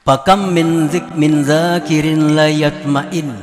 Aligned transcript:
Pakam 0.00 0.56
min 0.56 0.88
zik 0.88 1.12
min 1.12 1.44
zakirin 1.44 2.32
la 2.32 2.48
yatmain 2.48 3.36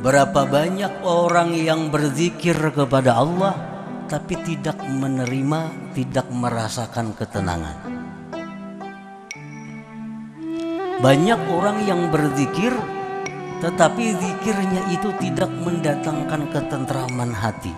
Berapa 0.00 0.48
banyak 0.48 1.04
orang 1.04 1.52
yang 1.52 1.92
berzikir 1.92 2.56
kepada 2.72 3.20
Allah 3.20 3.52
tapi 4.08 4.32
tidak 4.40 4.80
menerima, 4.80 5.92
tidak 5.92 6.24
merasakan 6.32 7.12
ketenangan. 7.20 7.84
Banyak 11.04 11.40
orang 11.52 11.84
yang 11.84 12.08
berzikir 12.08 12.72
tetapi 13.60 14.16
zikirnya 14.16 14.88
itu 14.88 15.12
tidak 15.20 15.52
mendatangkan 15.52 16.48
ketentraman 16.48 17.28
hati. 17.28 17.76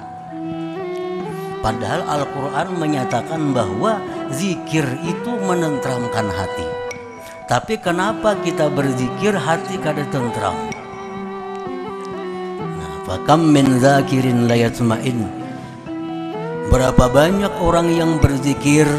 Padahal 1.58 2.06
Al-Quran 2.06 2.68
menyatakan 2.78 3.50
bahwa 3.50 3.98
zikir 4.30 4.86
itu 5.02 5.32
menentramkan 5.42 6.30
hati. 6.30 6.85
Tapi 7.46 7.78
kenapa 7.78 8.34
kita 8.42 8.66
berzikir 8.66 9.30
hati 9.30 9.78
kada 9.78 10.02
tentram? 10.10 10.66
Nah, 12.58 12.94
fakam 13.06 13.54
min 13.54 13.78
zakirin 13.78 14.50
layatmain. 14.50 15.30
Berapa 16.66 17.06
banyak 17.06 17.54
orang 17.62 17.94
yang 17.94 18.18
berzikir 18.18 18.90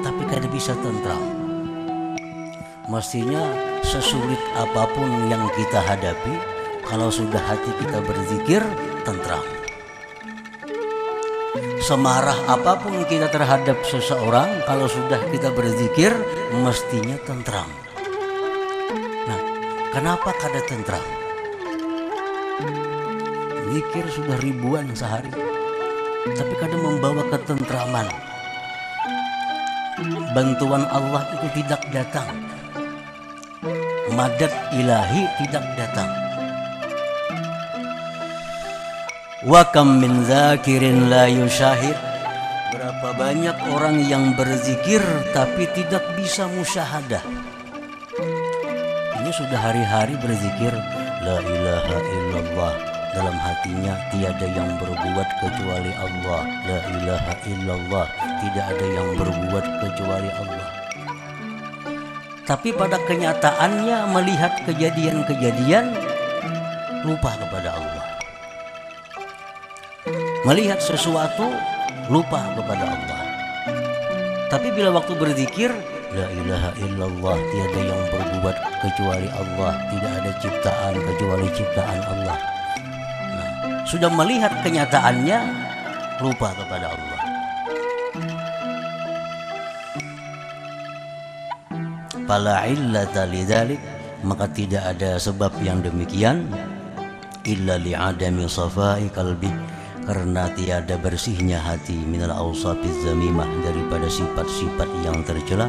tapi 0.00 0.24
kada 0.32 0.48
bisa 0.48 0.72
tentram. 0.80 1.20
Mestinya 2.88 3.44
sesulit 3.84 4.40
apa 4.56 4.88
pun 4.96 5.28
yang 5.28 5.44
kita 5.52 5.84
hadapi, 5.84 6.40
kalau 6.88 7.12
sudah 7.12 7.44
hati 7.52 7.68
kita 7.84 8.00
berzikir, 8.00 8.64
tentram. 9.04 9.57
Semarah 11.88 12.36
apa 12.44 12.76
pun 12.76 12.92
kita 13.08 13.32
terhadap 13.32 13.80
seseorang, 13.80 14.60
kalau 14.68 14.84
sudah 14.84 15.16
kita 15.32 15.48
berzikir, 15.56 16.12
mestinya 16.60 17.16
tentram. 17.24 17.64
Nah, 19.24 19.40
kenapa 19.96 20.36
kada 20.36 20.60
tentram? 20.68 21.00
Zikir 23.72 24.04
sudah 24.12 24.36
ribuan 24.44 24.92
sehari, 24.92 25.32
tapi 26.36 26.52
kadang 26.60 26.84
membawa 26.84 27.24
ketentraman. 27.32 28.12
Bantuan 30.36 30.84
Allah 30.92 31.24
itu 31.40 31.64
tidak 31.64 31.80
datang 31.88 32.28
madad 34.18 34.50
ilahi 34.74 35.30
tidak 35.38 35.64
datang. 35.78 36.10
Wa 39.46 39.70
kam 39.70 40.02
min 40.02 40.26
zakirin 40.26 41.06
la 41.06 41.30
yushahid. 41.30 41.94
Berapa 42.74 43.14
banyak 43.14 43.70
orang 43.70 44.02
yang 44.02 44.34
berzikir 44.34 44.98
tapi 45.30 45.70
tidak 45.78 46.02
bisa 46.18 46.50
musyahadah. 46.50 47.22
Ini 49.22 49.30
sudah 49.30 49.60
hari-hari 49.62 50.18
berzikir. 50.18 50.74
La 51.22 51.38
ilaha 51.38 51.96
illallah. 52.02 52.72
Dalam 53.14 53.38
hatinya 53.38 53.94
tiada 54.10 54.46
yang 54.50 54.74
berbuat 54.82 55.28
kecuali 55.38 55.92
Allah. 55.94 56.42
La 56.66 56.78
ilaha 56.98 57.34
illallah. 57.46 58.06
Tidak 58.42 58.64
ada 58.74 58.86
yang 58.90 59.08
berbuat 59.14 59.66
kecuali 59.86 60.30
Allah. 60.34 60.68
Tapi 62.42 62.74
pada 62.74 62.98
kenyataannya 63.06 63.98
melihat 64.18 64.66
kejadian-kejadian 64.66 65.94
lupa 67.06 67.38
kepada 67.38 67.78
Allah. 67.78 68.17
Melihat 70.48 70.80
sesuatu 70.80 71.44
lupa 72.08 72.40
kepada 72.56 72.88
Allah. 72.88 73.20
Tapi 74.48 74.72
bila 74.72 74.96
waktu 74.96 75.12
berzikir 75.12 75.68
La 76.08 76.24
ilaha 76.24 76.72
illallah 76.80 77.36
Tiada 77.36 77.80
yang 77.84 78.02
berbuat 78.08 78.56
kecuali 78.80 79.28
Allah. 79.28 79.76
Tidak 79.92 80.08
ada 80.08 80.32
ciptaan 80.40 80.94
kecuali 81.04 81.52
ciptaan 81.52 82.00
Allah. 82.00 82.38
Nah, 83.28 83.48
Sudah 83.84 84.08
melihat 84.08 84.64
kenyataannya 84.64 85.38
Lupa 86.24 86.56
kepada 86.56 86.96
Allah. 86.96 87.20
Fala 92.24 92.64
illata 92.64 93.28
lidzalik 93.28 93.80
maka 94.24 94.48
tidak 94.48 94.96
ada 94.96 95.20
sebab 95.20 95.52
yang 95.60 95.84
demikian. 95.84 96.48
Illa 97.44 97.76
li'adami 97.76 98.48
safai 98.48 99.12
kalbi 99.12 99.76
karena 100.08 100.48
tiada 100.56 100.96
bersihnya 100.96 101.60
hati 101.60 101.92
minal 101.92 102.32
awsafiz 102.32 102.96
zamimah 103.04 103.44
daripada 103.60 104.08
sifat-sifat 104.08 104.88
yang 105.04 105.20
tercela 105.20 105.68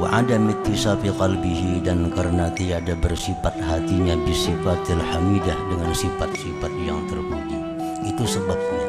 wa 0.00 0.08
adam 0.08 0.48
ittisafi 0.48 1.12
qalbihi 1.12 1.84
dan 1.84 2.08
karena 2.08 2.48
tiada 2.56 2.96
bersifat 2.96 3.52
hatinya 3.60 4.16
bisifatil 4.24 4.96
hamidah 4.96 5.58
dengan 5.68 5.92
sifat-sifat 5.92 6.72
yang 6.80 7.04
terpuji. 7.12 7.60
Itu 8.08 8.24
sebabnya. 8.24 8.84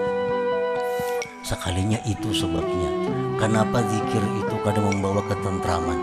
Sekalinya 1.44 2.00
itu 2.08 2.32
sebabnya. 2.32 3.20
Kenapa 3.36 3.84
zikir 3.84 4.24
itu 4.40 4.56
kadang 4.64 4.96
membawa 4.96 5.20
ketentraman? 5.28 6.00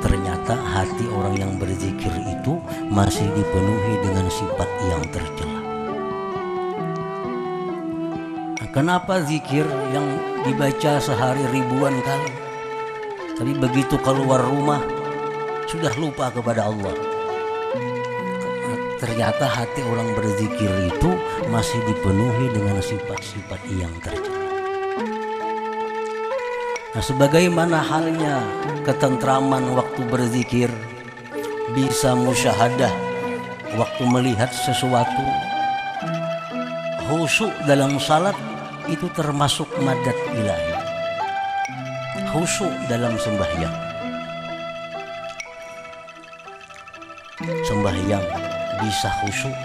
Ternyata 0.00 0.56
hati 0.56 1.04
orang 1.12 1.36
yang 1.36 1.52
berzikir 1.60 2.14
itu 2.24 2.56
masih 2.88 3.28
dipenuhi 3.36 3.94
dengan 4.00 4.32
sifat 4.32 4.70
yang 4.88 5.04
tercela. 5.12 5.49
Kenapa 8.70 9.22
zikir 9.26 9.66
yang 9.94 10.06
dibaca 10.46 11.02
sehari 11.02 11.42
ribuan 11.50 11.94
kali, 12.02 12.32
tapi 13.34 13.52
begitu 13.58 13.98
keluar 14.00 14.42
rumah 14.42 14.82
sudah 15.66 15.92
lupa 15.98 16.30
kepada 16.30 16.70
Allah? 16.70 16.94
Ternyata 19.00 19.48
hati 19.48 19.80
orang 19.80 20.12
berzikir 20.12 20.68
itu 20.92 21.10
masih 21.48 21.80
dipenuhi 21.88 22.52
dengan 22.52 22.76
sifat-sifat 22.84 23.60
yang 23.72 23.92
tercela. 24.04 24.44
Nah, 26.92 27.00
sebagaimana 27.00 27.80
halnya 27.80 28.44
ketentraman 28.84 29.72
waktu 29.72 30.04
berzikir, 30.04 30.68
bisa 31.72 32.12
musyahadah 32.12 32.92
waktu 33.80 34.02
melihat 34.04 34.52
sesuatu, 34.52 35.24
khusyuk 37.08 37.56
dalam 37.64 37.96
salat 37.96 38.36
itu 38.88 39.10
termasuk 39.12 39.68
madat 39.82 40.16
ilahi. 40.32 40.74
Khusyuk 42.30 42.70
dalam 42.86 43.18
sembahyang. 43.18 43.76
Sembahyang 47.66 48.24
bisa 48.80 49.08
khusyuk. 49.20 49.56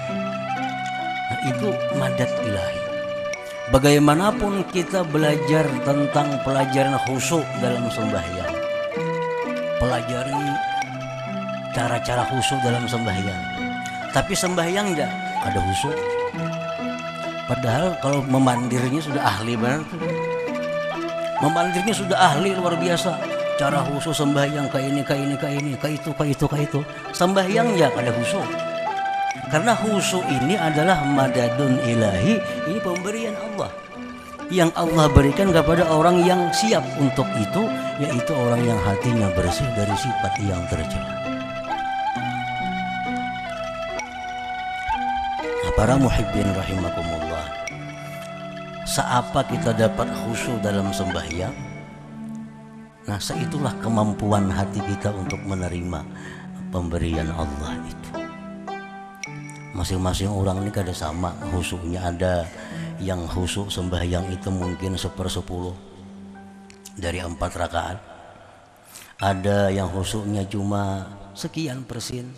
Nah, 1.30 1.40
itu 1.48 1.70
madat 1.96 2.32
ilahi. 2.44 2.82
Bagaimanapun 3.70 4.66
kita 4.70 5.06
belajar 5.06 5.66
tentang 5.86 6.42
pelajaran 6.42 6.98
khusyuk 7.06 7.46
dalam 7.62 7.86
sembahyang. 7.92 8.54
Pelajari 9.78 10.44
cara-cara 11.76 12.24
khusyuk 12.32 12.60
dalam 12.64 12.88
sembahyang. 12.88 13.42
Tapi 14.16 14.34
sembahyang 14.34 14.96
enggak 14.96 15.12
ada 15.44 15.60
khusyuk. 15.60 16.15
Padahal 17.46 17.94
kalau 18.02 18.26
memandirnya 18.26 18.98
sudah 18.98 19.22
ahli 19.22 19.54
banget. 19.54 19.86
Memandirnya 21.46 21.94
sudah 21.94 22.18
ahli 22.18 22.58
luar 22.58 22.74
biasa. 22.74 23.14
Cara 23.56 23.86
khusyuk 23.86 24.12
sembahyang 24.18 24.68
ke 24.68 24.80
ini, 24.82 25.02
ke 25.06 25.16
ini, 25.16 25.36
ke 25.38 25.48
ini, 25.48 25.72
ke 25.78 25.88
itu, 25.94 26.10
ke 26.12 26.24
itu, 26.26 26.46
ke 26.50 26.58
itu. 26.66 26.80
Sembahyang 27.14 27.78
ya 27.78 27.94
ada 27.94 28.10
khusyuk. 28.10 28.44
Karena 29.54 29.78
khusyuk 29.78 30.26
ini 30.26 30.58
adalah 30.58 31.06
madadun 31.06 31.78
ilahi, 31.86 32.42
ini 32.66 32.80
pemberian 32.82 33.38
Allah. 33.38 33.70
Yang 34.50 34.74
Allah 34.78 35.06
berikan 35.10 35.50
kepada 35.54 35.86
orang 35.90 36.26
yang 36.26 36.50
siap 36.50 36.82
untuk 36.98 37.26
itu, 37.38 37.62
yaitu 38.02 38.32
orang 38.34 38.62
yang 38.66 38.80
hatinya 38.82 39.30
bersih 39.38 39.66
dari 39.78 39.96
sifat 39.98 40.34
yang 40.42 40.62
tercela. 40.70 41.25
Para 45.76 46.00
muhibbin 46.00 46.48
rahimakumullah. 46.56 47.46
Seapa 48.88 49.44
kita 49.46 49.76
dapat 49.76 50.08
khusyuk 50.24 50.64
dalam 50.64 50.90
sembahyang? 50.96 51.56
Nah, 53.06 53.20
seitulah 53.22 53.76
kemampuan 53.84 54.50
hati 54.50 54.82
kita 54.82 55.14
untuk 55.14 55.38
menerima 55.46 56.02
pemberian 56.74 57.30
Allah 57.32 57.78
itu 57.86 58.26
masing-masing 59.76 60.32
orang 60.32 60.64
ini 60.64 60.72
kada 60.72 60.96
sama 60.96 61.36
husuknya 61.52 62.00
ada 62.08 62.48
yang 63.04 63.28
husuk 63.28 63.68
sembahyang 63.68 64.24
itu 64.32 64.48
mungkin 64.48 64.96
sepersepuluh 64.96 65.76
dari 66.96 67.20
empat 67.20 67.52
rakaat 67.60 67.98
ada 69.20 69.68
yang 69.68 69.92
husuknya 69.92 70.48
cuma 70.48 71.12
sekian 71.36 71.84
persen 71.84 72.32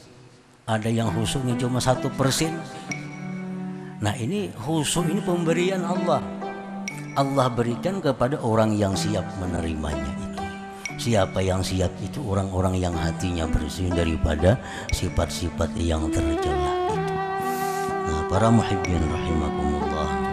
ada 0.65 0.89
yang 0.89 1.13
husuknya 1.13 1.53
cuma 1.61 1.77
satu 1.77 2.09
persen 2.17 2.57
nah 3.97 4.13
ini 4.13 4.53
husuk 4.65 5.09
ini 5.09 5.21
pemberian 5.23 5.81
Allah. 5.81 6.21
Allah 7.17 7.49
berikan 7.49 7.97
kepada 7.97 8.37
orang 8.45 8.77
yang 8.77 8.93
siap 8.93 9.25
menerimanya 9.41 10.13
itu. 10.21 10.43
Siapa 10.97 11.41
yang 11.41 11.65
siap 11.65 11.89
itu 12.01 12.21
orang-orang 12.21 12.77
yang 12.77 12.93
hatinya 12.93 13.49
bersih 13.49 13.89
daripada 13.89 14.61
sifat-sifat 14.93 15.73
yang 15.81 16.09
tercela 16.13 16.71
itu. 16.93 17.13
Nah 18.05 18.21
para 18.29 18.53
muhibbin 18.53 19.01
rahimakumullah 19.01 20.26